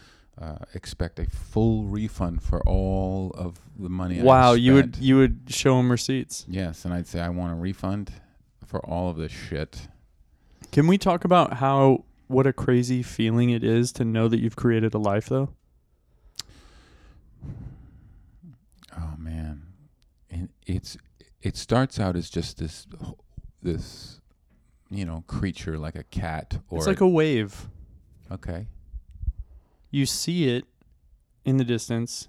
[0.42, 4.20] uh, expect a full refund for all of the money.
[4.20, 6.46] I wow, you would you would show them receipts.
[6.50, 8.12] Yes, and I'd say I want a refund
[8.66, 9.88] for all of this shit.
[10.72, 14.56] Can we talk about how what a crazy feeling it is to know that you've
[14.56, 15.50] created a life though?
[18.96, 19.64] Oh man,
[20.30, 20.98] and it's
[21.42, 22.86] it starts out as just this
[23.62, 24.22] this
[24.90, 27.68] you know creature like a cat or it's like a wave.
[28.32, 28.68] okay
[29.90, 30.66] You see it
[31.46, 32.28] in the distance,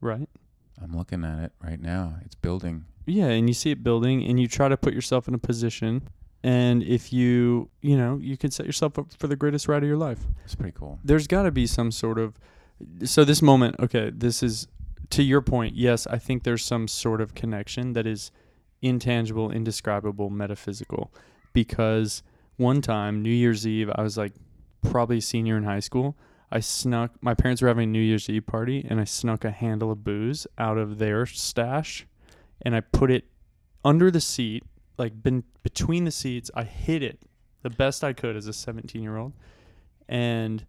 [0.00, 0.28] right?
[0.82, 2.14] I'm looking at it right now.
[2.24, 2.84] It's building.
[3.04, 6.08] Yeah, and you see it building and you try to put yourself in a position
[6.42, 9.88] and if you, you know, you can set yourself up for the greatest ride of
[9.88, 10.20] your life.
[10.44, 10.98] It's pretty cool.
[11.04, 12.38] there's got to be some sort of
[13.04, 14.68] so this moment okay this is
[15.10, 18.30] to your point yes i think there's some sort of connection that is
[18.82, 21.12] intangible indescribable metaphysical
[21.52, 22.22] because
[22.56, 24.32] one time new year's eve i was like
[24.82, 26.16] probably senior in high school
[26.52, 29.50] i snuck my parents were having a new year's eve party and i snuck a
[29.50, 32.06] handle of booze out of their stash
[32.62, 33.24] and i put it
[33.84, 34.62] under the seat
[34.98, 37.20] like ben, between the seats i hit it
[37.62, 39.32] the best i could as a 17 year old
[40.08, 40.66] and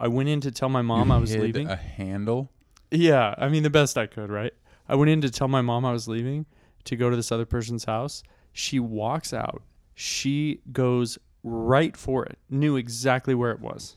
[0.00, 1.68] I went in to tell my mom You I was leaving.
[1.68, 2.50] A handle.
[2.90, 4.52] yeah, I mean the best I could, right?
[4.88, 6.44] I went in to tell my mom I was leaving
[6.86, 8.24] to go to this other person's house.
[8.52, 9.62] She walks out.
[9.94, 12.38] She goes right for it.
[12.50, 13.96] Knew exactly where it was.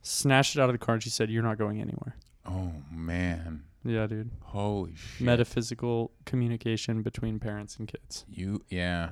[0.00, 3.64] Snatched it out of the car and she said, "You're not going anywhere." Oh man,
[3.84, 4.30] Yeah, dude.
[4.42, 5.24] holy shit!
[5.24, 8.24] Metaphysical communication between parents and kids.
[8.28, 9.10] You yeah.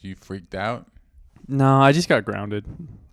[0.00, 0.86] You freaked out.
[1.48, 2.64] No, I just got grounded.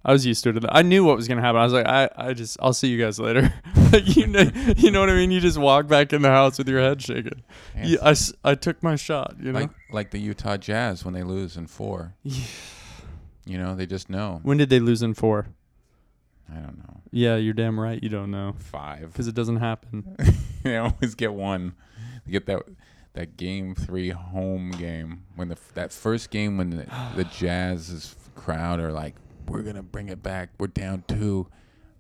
[0.05, 0.65] I was used to it.
[0.67, 1.61] I knew what was gonna happen.
[1.61, 3.53] I was like, I, I just, I'll see you guys later.
[3.91, 5.31] like you know, you know what I mean.
[5.31, 7.43] You just walk back in the house with your head shaking.
[7.81, 9.35] Yeah, I, I took my shot.
[9.39, 9.59] You know.
[9.59, 12.15] like like the Utah Jazz when they lose in four.
[12.23, 12.43] Yeah.
[13.45, 14.39] You know, they just know.
[14.43, 15.47] when did they lose in four?
[16.53, 17.01] I don't know.
[17.11, 18.01] Yeah, you're damn right.
[18.01, 19.11] You don't know Five.
[19.11, 20.15] because it doesn't happen.
[20.63, 21.73] they always get one.
[22.25, 22.63] They get that
[23.13, 26.85] that game three home game when the that first game when the,
[27.15, 29.15] the Jazz's crowd are like,
[29.47, 30.49] we're gonna bring it back.
[30.57, 31.47] We're down two,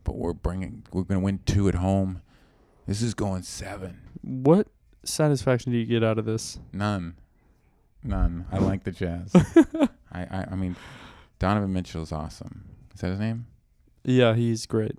[0.03, 2.21] but we're bringing we're gonna win two at home.
[2.85, 4.01] This is going seven.
[4.21, 4.67] What
[5.03, 6.59] satisfaction do you get out of this?
[6.71, 7.15] None,
[8.03, 8.45] none.
[8.51, 9.31] I like the Jazz.
[10.11, 10.75] I, I I mean,
[11.39, 12.65] Donovan Mitchell's awesome.
[12.93, 13.47] Is that his name?
[14.03, 14.97] Yeah, he's great.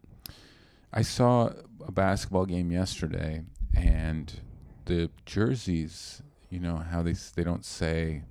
[0.93, 1.51] I saw
[1.87, 3.43] a basketball game yesterday,
[3.75, 4.33] and
[4.87, 6.23] the jerseys.
[6.51, 8.23] You know how they s- they don't say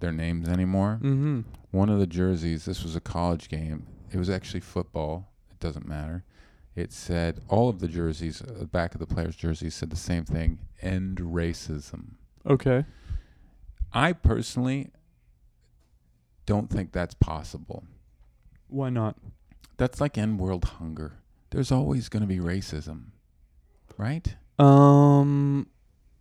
[0.00, 0.98] their names anymore.
[1.02, 1.40] Mm-hmm.
[1.70, 2.64] One of the jerseys.
[2.64, 3.86] This was a college game.
[4.10, 5.30] It was actually football.
[5.50, 6.24] It doesn't matter.
[6.74, 9.96] It said all of the jerseys, uh, the back of the players' jerseys said the
[9.96, 12.12] same thing: "End racism."
[12.46, 12.86] Okay.
[13.92, 14.90] I personally
[16.46, 17.84] don't think that's possible.
[18.68, 19.16] Why not?
[19.82, 21.14] That's like end world hunger.
[21.50, 23.06] There's always going to be racism,
[23.98, 24.32] right?
[24.56, 25.66] Um,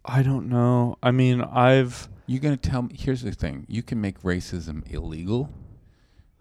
[0.03, 0.97] I don't know.
[1.03, 3.67] I mean, I've You're going to tell me here's the thing.
[3.69, 5.51] You can make racism illegal,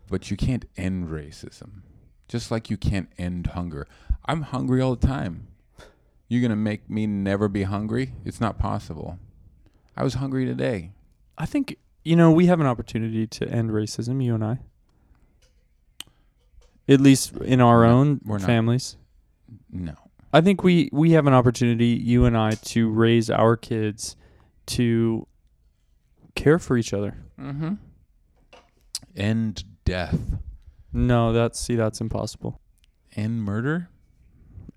[0.09, 1.83] but you can't end racism.
[2.27, 3.87] Just like you can't end hunger.
[4.25, 5.49] I'm hungry all the time.
[6.27, 8.15] You're going to make me never be hungry?
[8.25, 9.19] It's not possible.
[9.95, 10.93] I was hungry today.
[11.37, 14.25] I think you know we have an opportunity to end racism.
[14.25, 14.61] You and I,
[16.89, 18.47] at least in our No, own we're not.
[18.47, 18.97] families.
[19.71, 19.95] No.
[20.33, 24.15] I think we we have an opportunity, you and I, to raise our kids
[24.67, 25.27] to
[26.37, 27.17] care for each other.
[27.41, 27.75] Mm-hmm.
[29.17, 30.19] End death.
[30.93, 32.61] No, that's see, that's impossible.
[33.17, 33.89] End murder?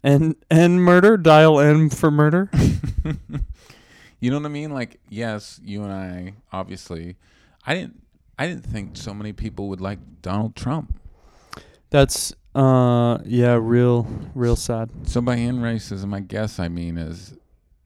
[0.04, 2.50] And and murder, dial M for murder.
[4.20, 4.72] you know what I mean?
[4.74, 7.16] Like, yes, you and I obviously
[7.66, 8.02] I didn't
[8.40, 11.00] I didn't think so many people would like Donald Trump.
[11.94, 14.90] That's uh yeah, real real sad.
[15.06, 17.36] So by end racism, I guess I mean is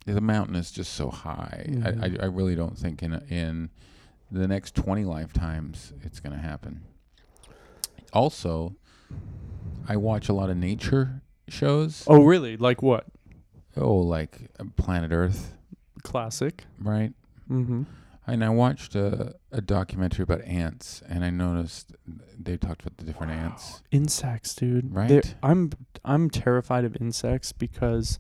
[0.06, 1.66] the mountain is just so high.
[1.68, 2.02] Mhm.
[2.02, 3.70] I, I I really don't think in in
[4.32, 6.84] the next twenty lifetimes it's gonna happen.
[8.14, 8.78] Also,
[9.90, 12.06] I watch a lot of nature shows.
[12.08, 12.56] Oh, really?
[12.56, 13.08] Like what?
[13.76, 15.54] Oh, like uh, Planet Earth,
[16.04, 16.64] Classic.
[16.80, 17.12] right?
[17.52, 17.84] Mm-hmm.
[18.30, 21.94] And I watched a, a documentary about ants, and I noticed
[22.38, 23.82] they talked about the different ants.
[23.92, 24.94] Insects, dude.
[24.94, 25.08] Right.
[25.08, 25.72] They're- I'm
[26.04, 28.20] I'm terrified of insects because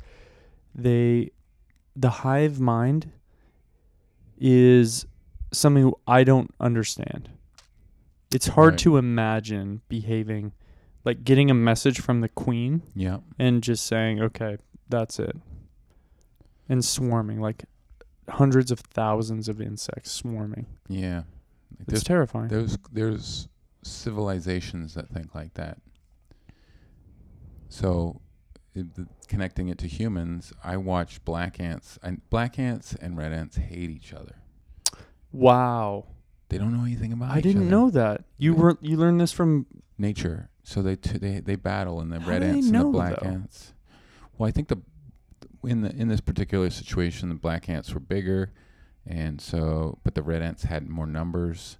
[0.74, 1.32] they
[1.96, 3.12] the hive mind
[4.38, 5.06] is
[5.52, 7.30] something I don't understand.
[8.34, 8.80] It's hard Right.
[8.80, 10.54] to imagine behaving
[11.06, 13.20] like getting a message from the queen Yeah.
[13.39, 14.58] and just saying, "Okay,
[14.89, 15.36] that's it."
[16.70, 17.63] And swarming like
[18.30, 20.66] hundreds of thousands of insects swarming.
[20.88, 21.24] Yeah.
[21.80, 22.48] It's There's, terrifying.
[22.48, 23.48] there's there's
[23.84, 25.78] civilizations that think like that.
[27.70, 28.22] So,
[28.74, 32.00] it, the, connecting it to humans, I watch black ants.
[32.02, 34.36] And black ants and red ants hate each other.
[35.32, 36.06] Wow.
[36.50, 37.32] They don't know anything about.
[37.32, 37.72] I didn't other.
[37.72, 38.24] know that.
[38.38, 38.60] You Yeah.
[38.62, 39.66] were you learned this from
[39.98, 40.50] nature.
[40.63, 43.28] So they t- they they battle and the red ants and the black though?
[43.30, 43.74] ants.
[44.38, 44.78] Well, I think the
[45.63, 48.52] in the in this particular situation, the black ants were bigger,
[49.06, 51.78] and so but the red ants had more numbers,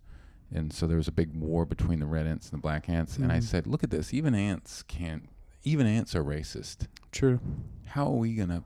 [0.54, 3.18] and so there was a big war between the red ants and the black ants.
[3.18, 3.44] And I Mhm.
[3.44, 4.14] said, look at this.
[4.14, 5.28] Even ants can't.
[5.64, 6.88] Even ants are racist.
[7.12, 7.40] True.
[7.88, 8.64] How are we gonna?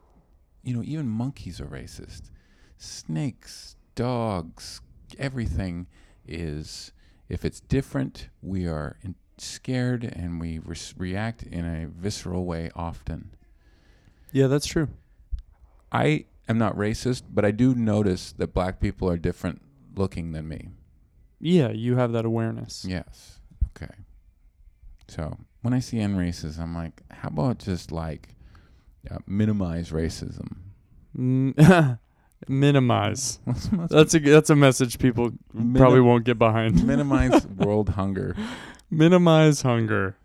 [0.63, 2.29] You know, even monkeys are racist.
[2.77, 4.81] Snakes, dogs,
[5.17, 5.87] everything
[6.27, 6.91] is.
[7.29, 12.69] If it's different, we are in, scared and we res- react in a visceral way
[12.75, 13.31] often.
[14.31, 14.89] Yeah, that's true.
[15.91, 19.61] I am not racist, but I do notice that black people are different
[19.95, 20.69] looking than me.
[21.39, 22.85] Yeah, you have that awareness.
[22.87, 23.39] Yes.
[23.75, 23.91] Okay.
[25.07, 28.29] So when I see end racism, I'm like, how about just like
[29.09, 30.57] uh, minimize racism?
[31.17, 31.99] Mm,
[32.47, 33.39] minimize.
[33.89, 36.83] That's a that's a message people Minim- probably won't get behind.
[36.87, 38.35] minimize world hunger.
[38.89, 40.15] minimize hunger.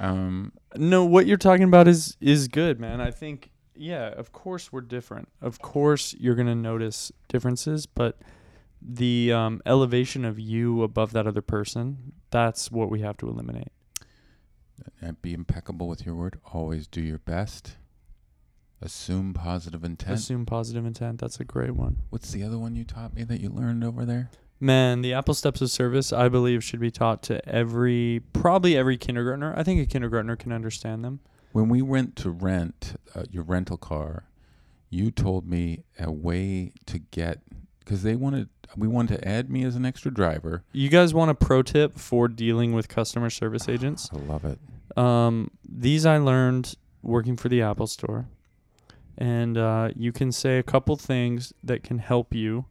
[0.00, 3.00] Um, No, what you're talking about is is good, man.
[3.00, 5.28] I think yeah, of course we're different.
[5.40, 8.18] Of course you're going to notice differences, but
[8.80, 13.72] the um, elevation of you above that other person, that's what we have to eliminate.
[15.00, 16.40] And be impeccable with your word.
[16.52, 17.76] Always do your best.
[18.82, 20.18] Assume positive intent.
[20.18, 21.20] Assume positive intent.
[21.20, 22.02] That's a great one.
[22.10, 24.30] What's the other one you taught me that you learned over there?
[24.60, 28.96] Man, the Apple Steps of Service, I believe, should be taught to every, probably every
[28.96, 29.54] kindergartner.
[29.56, 31.20] I think a kindergartner can understand them.
[31.54, 34.24] When we went to rent uh, your rental car,
[34.90, 37.42] you told me a way to get
[37.78, 40.64] because they wanted we wanted to add me as an extra driver.
[40.72, 44.10] You guys want a pro tip for dealing with customer service agents?
[44.12, 44.58] I love it.
[44.98, 48.26] Um, these I learned working for the Apple Store,
[49.16, 52.64] and uh, you can say a couple things that can help you,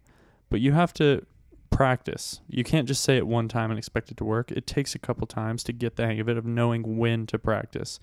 [0.50, 1.26] but you have to
[1.70, 2.42] practice.
[2.50, 4.52] You can't just say it one time and expect it to work.
[4.52, 7.40] It takes a couple times to get the hang of it, of knowing when to
[7.40, 8.02] practice.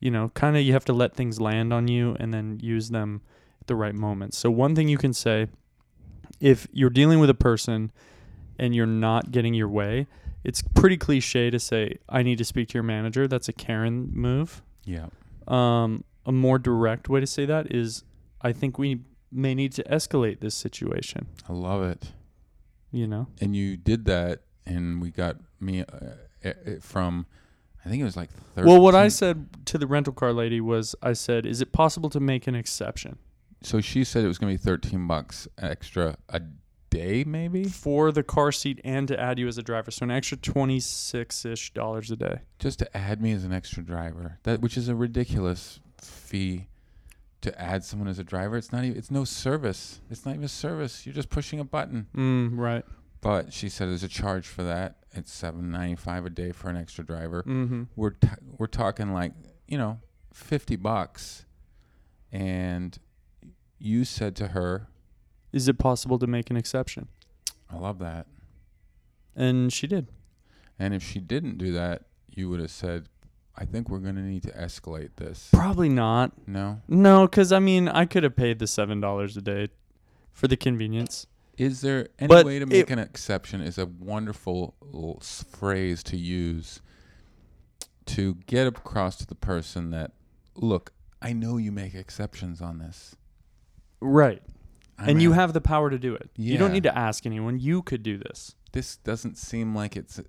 [0.00, 2.90] You know, kind of you have to let things land on you and then use
[2.90, 3.22] them
[3.60, 4.36] at the right moments.
[4.36, 5.48] So one thing you can say,
[6.40, 7.90] if you're dealing with a person
[8.58, 10.06] and you're not getting your way,
[10.44, 13.26] it's pretty cliche to say I need to speak to your manager.
[13.26, 14.62] That's a Karen move.
[14.84, 15.06] Yeah.
[15.48, 18.04] Um, a more direct way to say that is
[18.42, 19.00] I think we
[19.32, 21.26] may need to escalate this situation.
[21.48, 22.12] I love it.
[22.92, 27.26] You know, And you did that, and we got me uh, from,
[27.86, 28.66] I think it was like 13.
[28.70, 32.10] well, what I said to the rental car lady was I said, "Is it possible
[32.10, 33.16] to make an exception
[33.62, 36.40] So she said it was going to be 13 bucks extra a
[36.90, 37.64] day, maybe?
[37.64, 39.90] for the car seat and to add you as a driver?
[39.90, 43.52] So an extra twenty six ish dollars a day." Just to add me as an
[43.52, 44.38] extra driver.
[44.42, 46.66] That which is a ridiculous fee
[47.42, 48.56] to add someone as a driver.
[48.56, 50.00] It's not even it's no service.
[50.10, 51.06] It's not even a service.
[51.06, 52.06] You're just pushing a button.
[52.16, 52.84] Mm, right.
[53.20, 54.96] But she said there's a charge for that.
[55.16, 57.42] It's 7.95 a day for an extra driver.
[57.42, 57.84] Mm-hmm.
[57.96, 59.32] We're t- we're talking like,
[59.66, 60.00] you know,
[60.32, 61.44] 50 bucks.
[62.32, 62.98] And
[63.78, 64.88] you said to her,
[65.52, 67.08] Is it possible to make an exception?
[67.70, 68.26] I love that.
[69.34, 70.08] And she did.
[70.78, 73.08] And if she didn't do that, you would have said,
[73.56, 75.48] I think we're going to need to escalate this.
[75.52, 76.32] Probably not.
[76.46, 76.82] No?
[76.88, 79.68] No, because I mean, I could have paid the seven dollars a day
[80.32, 81.26] for the convenience.
[81.58, 83.60] Is there any But way to make it- an exception?
[83.60, 84.74] Is a wonderful
[85.22, 86.80] phrase to use
[88.06, 90.12] to get across to the person that,
[90.54, 93.16] look, I know you make exceptions on this.
[94.00, 94.42] Right.
[94.98, 96.30] I'm and you have the power to do it.
[96.36, 97.58] You don't need to ask anyone.
[97.58, 98.54] You could do this.
[98.72, 100.20] this doesn't seem like it's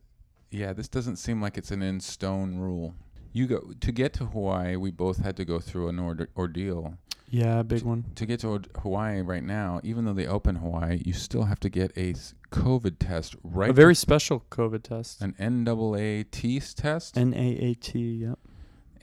[0.52, 2.96] yeah this doesn't seem like it's an in stone rule
[3.34, 6.98] you go to get to hawaii we both had to go through an order, ordeal
[7.30, 8.06] Yeah, big one.
[8.16, 11.70] to get to Hawaii right now even though they open hawaii you still have to
[11.70, 12.14] get a
[12.52, 15.22] covid test right A very special COVID test.
[15.22, 18.00] an NAAT test N A A T.
[18.00, 18.40] Yep.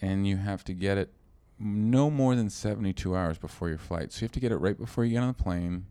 [0.00, 1.12] and you have to get it
[1.58, 4.78] no more than 72 hours before your flight so you have to get it right
[4.78, 5.84] before you get on the plane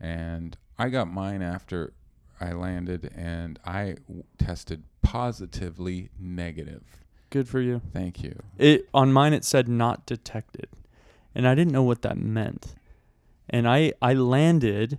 [0.00, 1.92] and I got mine after
[2.40, 6.84] I landed, and I w- tested positively negative.
[7.30, 7.80] Good for you.
[7.92, 8.40] Thank you.
[8.58, 10.68] It on mine it said not detected,
[11.38, 12.74] and I didn't know what that meant.
[13.48, 14.98] And I I landed,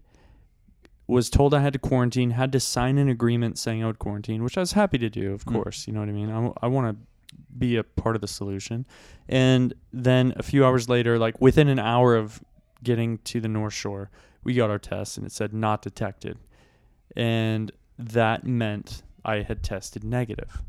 [1.05, 4.43] was told I had to quarantine, had to sign an agreement saying I would quarantine,
[4.43, 5.53] which I was happy to do, of Mm.
[5.53, 5.85] course.
[5.85, 6.29] You know what I mean.
[6.31, 8.85] I, I want to be a part of the solution.
[9.27, 12.41] And then a few hours later, like within an hour of
[12.83, 14.09] getting to the North Shore,
[14.43, 16.39] we got our test, and it said not detected,
[17.15, 20.61] and that meant I had tested negative.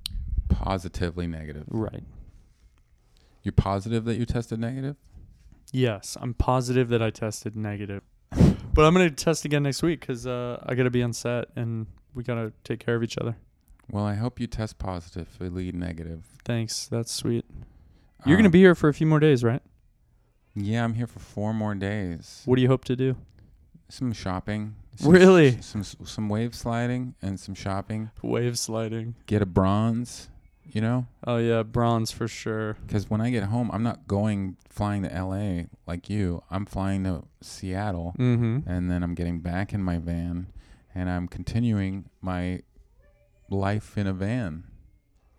[0.48, 1.64] Positively negative.
[1.68, 2.02] Right.
[3.42, 4.96] You're positive that you tested negative?
[5.72, 8.02] Yes, I'm positive that I tested negative.
[8.72, 11.86] But I'm gonna test again next week because uh, I gotta be on set and
[12.14, 13.34] we gotta take care of each other.
[13.90, 16.24] Well, I hope you test positively negative.
[16.44, 17.44] Thanks, that's sweet.
[18.24, 19.60] You're gonna Um, be here for a few more days, right?
[20.54, 22.42] Yeah, I'm here for four more days.
[22.44, 23.16] What do you hope to do?
[23.88, 24.76] Some shopping.
[24.96, 25.60] Some, Really?
[25.60, 28.10] Some some wave sliding and some shopping.
[28.22, 29.16] Wave sliding.
[29.26, 30.28] Get a bronze.
[30.72, 32.76] You know, Oh yeah, bronze for sure.
[32.86, 35.66] because when I get home, I'm not going flying to L.A.
[35.86, 36.42] like you.
[36.50, 38.68] I'm flying to Seattle, Mm-hmm.
[38.70, 40.46] and then I'm getting back in my van,
[40.94, 42.60] and I'm continuing my
[43.48, 44.64] life in a van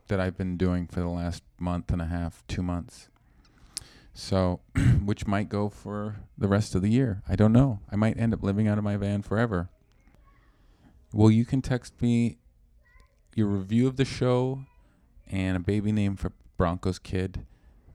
[0.10, 3.08] that I've been doing for the last month and a half, two months.
[4.14, 4.60] So,
[5.06, 7.24] which might go for the rest of the year.
[7.30, 7.80] I don't know.
[7.90, 9.70] I might end up living out of my van forever.
[11.14, 12.38] Well, you can text me
[13.36, 14.64] your review of the show
[15.32, 17.46] and a baby name for Broncos Kid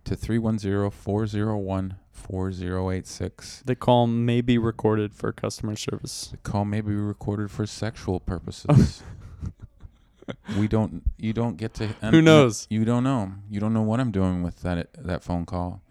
[0.04, 3.62] to 310 401 4086.
[3.66, 6.28] The call may be recorded for customer service.
[6.30, 9.02] The call may be recorded for sexual purposes.
[10.58, 11.02] we don't.
[11.18, 11.86] You don't get to.
[12.10, 12.66] Who knows?
[12.70, 13.32] You don't know.
[13.50, 15.82] You don't know what I'm doing with that that phone call.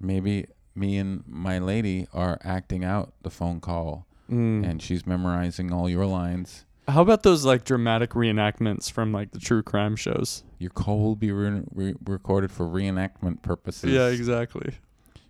[0.00, 4.66] Maybe me and my lady are acting out the phone call, Mm.
[4.68, 6.64] and she's memorizing all your lines.
[6.88, 10.44] How about those like dramatic reenactments from like the true crime shows?
[10.58, 13.90] Your call will be re- re- recorded for reenactment purposes.
[13.90, 14.74] Yeah, exactly.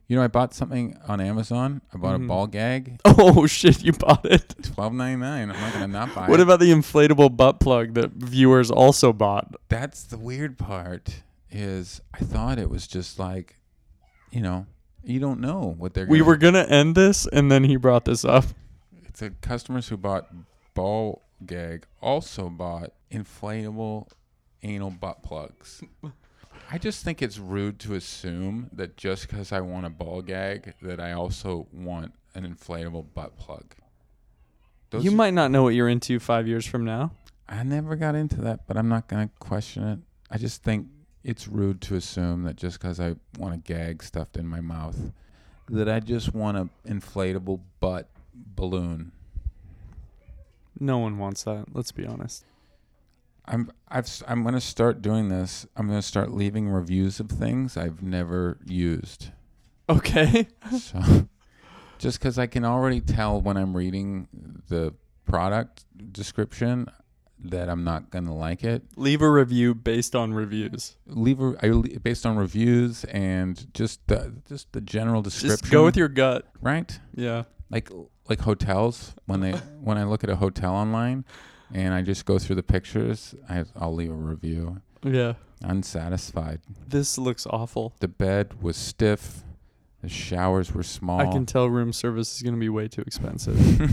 [0.09, 1.81] You know, I bought something on Amazon.
[1.93, 2.25] I bought Mhm.
[2.25, 4.55] a ball gag, Oh shit, you bought it.
[4.62, 5.51] twelve ninety nine.
[5.51, 6.31] I'm not gonna not buy it.
[6.31, 6.43] What it.
[6.43, 9.55] about the inflatable butt plug that viewers also bought?
[9.69, 11.23] That's the weird part.
[11.51, 13.57] Is I thought it was just like,
[14.33, 14.67] you know,
[15.05, 16.05] you don't know what they're.
[16.05, 18.45] We gonna- We were gonna end this, and then he brought this up.
[19.07, 20.27] It's the customers who bought
[20.75, 24.09] ball gag also bought inflatable
[24.62, 25.83] anal butt plugs.
[26.70, 30.75] I just think it's rude to assume that just because I want a ball gag,
[30.83, 33.75] that I also want an inflatable butt plug.
[34.90, 37.12] Those you are- might not know what you're into five years from now.
[37.49, 39.99] I never got into that, but I'm not gonna question it.
[40.31, 40.88] I just think
[41.23, 45.12] it's rude to assume that just because I want a gag stuffed in my mouth,
[45.68, 49.12] that I just want an inflatable butt balloon.
[50.79, 51.67] No one wants that.
[51.73, 52.45] Let's be honest.
[53.47, 55.67] I'm I've I'm gonna start doing this.
[55.77, 59.31] I'm gonna start leaving reviews of things I've never used.
[59.89, 60.49] Okay.
[60.79, 61.29] So
[61.99, 64.29] just because I can already tell when I'm reading
[64.69, 64.95] the
[65.27, 66.89] product description
[67.39, 68.83] that I'm not gonna like it.
[68.97, 70.97] Leave a review based on reviews.
[71.07, 75.59] Leave a, I, based on reviews and just the just the general description.
[75.59, 76.47] Just go with your gut.
[76.61, 76.99] right.
[77.15, 77.45] Yeah.
[77.71, 77.91] Like
[78.29, 81.25] like hotels when they when I look at a hotel online
[81.73, 84.81] and I just go through the pictures, I, I'll leave a review.
[85.03, 85.35] Yeah.
[85.63, 86.61] Unsatisfied.
[86.87, 87.95] This looks awful.
[88.01, 89.43] The bed was stiff.
[90.03, 91.21] The showers were small.
[91.21, 93.59] I can tell room service is going to be way too expensive.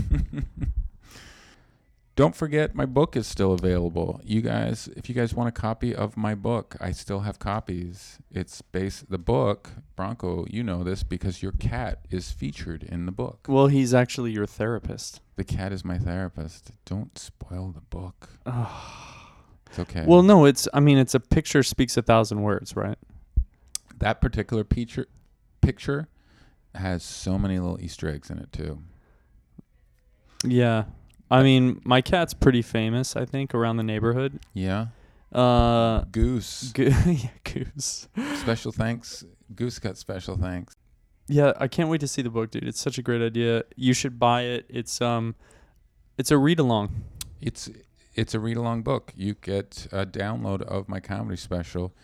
[2.14, 4.20] Don't forget, my book is still available.
[4.22, 8.18] You guys, if you guys want a copy of my book, I still have copies.
[8.30, 10.44] It's based the book, Bronco.
[10.50, 13.46] You know this because your cat is featured in the book.
[13.48, 15.22] well, he's actually your therapist.
[15.36, 16.72] The cat is my therapist.
[16.84, 18.28] Don't spoil the book.
[19.70, 20.04] It's okay.
[20.06, 20.68] Well, no, it's.
[20.74, 22.98] I mean, it's a picture speaks a thousand words, right?
[24.02, 25.06] that particular picture
[25.60, 26.08] picture
[26.74, 28.82] has so many little Easter eggs in it too.
[30.44, 30.84] Yeah.
[31.32, 33.16] I mean, my cat's pretty famous.
[33.16, 34.38] I think around the neighborhood.
[34.52, 34.88] Yeah.
[35.32, 36.72] Uh, Goose.
[36.72, 38.06] go- yeah, goose.
[38.34, 39.24] Special thanks.
[39.54, 40.74] Goose got special thanks.
[41.28, 42.64] Yeah, I can't wait to see the book, dude.
[42.64, 43.64] It's such a great idea.
[43.76, 44.66] You should buy it.
[44.68, 45.34] It's um,
[46.18, 47.04] it's a read along.
[47.40, 47.70] It's
[48.14, 49.14] it's a read along book.
[49.16, 51.94] You get a download of my comedy special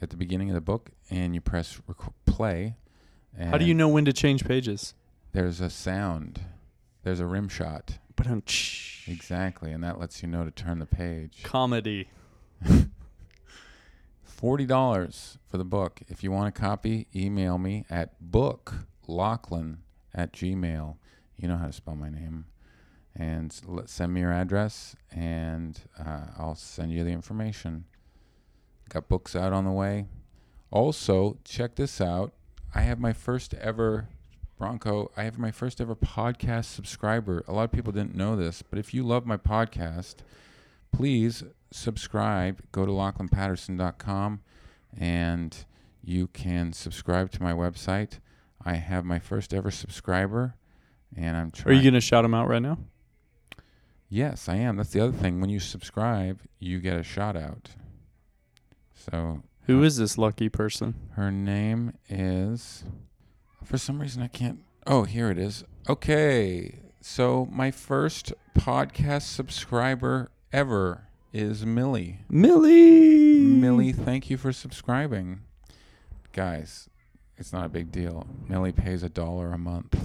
[0.00, 2.76] at the beginning of the book, and you press rec- play.
[3.36, 4.94] And How do you know when to change pages?
[5.32, 6.40] There's a sound.
[7.02, 7.98] There's a rim shot.
[9.06, 11.40] Exactly, and that lets you know to turn the page.
[11.42, 12.08] comedy.
[14.22, 16.00] Forty dollars for the book.
[16.08, 19.78] If you want a copy, email me at booklachlan
[20.14, 20.96] at gmail.
[21.36, 22.46] You know how to spell my name.
[23.14, 27.84] and let, send me your address, and uh, I'll send you the information.
[28.88, 30.06] Got books out on the way.
[30.70, 32.32] Also, check this out.
[32.74, 34.08] I have my first ever
[34.62, 35.10] Bronco.
[35.16, 37.42] I have my first ever podcast subscriber.
[37.48, 40.18] A lot of people didn't know this, but if you love my podcast,
[40.92, 41.42] please
[41.72, 42.62] subscribe.
[42.70, 44.40] Go to lachlanpatterson.com
[44.96, 45.64] and
[46.00, 48.20] you can subscribe to my website.
[48.64, 50.54] I have my first ever subscriber,
[51.16, 51.74] and I'm trying.
[51.74, 52.78] Are you gonna shout him out right now?
[54.08, 54.76] Yes, I am.
[54.76, 55.40] That's the other thing.
[55.40, 57.70] When you subscribe, you get a shout out.
[58.94, 60.94] So Who uh, is this lucky person?
[61.16, 62.84] her name is.
[63.64, 64.60] For some reason, I can't.
[64.86, 65.64] Oh, here it is.
[65.88, 66.80] Okay.
[67.00, 72.20] So my first podcast subscriber ever is Millie.
[72.28, 73.38] Millie.
[73.40, 75.40] Millie, thank you for subscribing.
[76.32, 76.88] Guys,
[77.36, 78.26] it's not a big deal.
[78.48, 79.96] Millie pays a dollar a month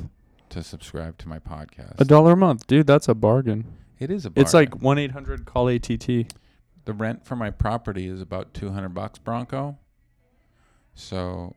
[0.49, 1.99] to subscribe to my podcast.
[1.99, 2.87] A dollar a month, dude.
[2.87, 3.65] That's a bargain.
[3.99, 6.07] It is a It's like one eight hundred call ATT.
[6.07, 9.77] the rent for my property is about 200 bucks bronco
[10.93, 11.53] so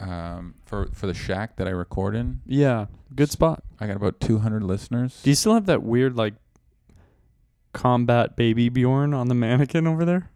[0.00, 3.62] um, for for the shack that i record in Yeah, good spot.
[3.80, 6.34] i got about 200 listeners Do you still have that weird like
[7.72, 10.30] combat baby Bjorn on the mannequin over there?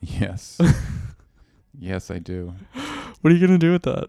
[0.00, 0.60] yes
[1.78, 2.54] yes i do
[3.20, 4.08] What are you gonna do with that?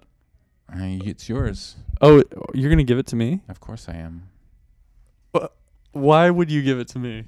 [0.69, 2.21] I, it's yours Oh,
[2.53, 3.41] you're gonna give it to me?
[3.47, 4.29] of course i am
[5.91, 7.27] Why would you give it to me?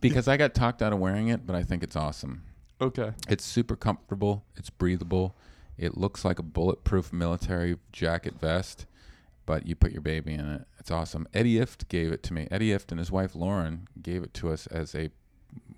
[0.00, 2.42] because i got talked out of wearing it but i think it's awesome
[2.80, 3.12] Okay.
[3.28, 5.36] it's super comfortable it's breathable
[5.78, 8.86] it looks like a bulletproof military jacket vest
[9.46, 12.46] but you put your baby in it it's awesome Eddie Ifft gave it to me
[12.50, 15.10] Eddie Ifft and his wife lauren gave it to us as a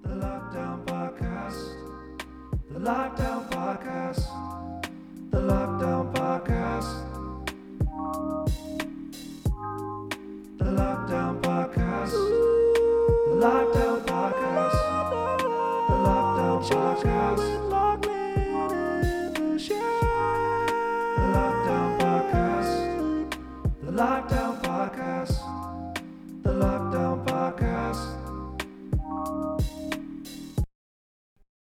[0.02, 1.60] The Lockdown Podcast.
[2.72, 4.26] The Lockdown Podcast.
[5.30, 6.92] The Lockdown Podcast.
[10.58, 12.71] The Lockdown Podcast.
[13.42, 14.78] Lockdown Podcast.
[15.88, 17.42] The Lockdown Podcast.
[21.16, 22.72] The Lockdown Podcast.
[23.84, 24.41] The Lockdown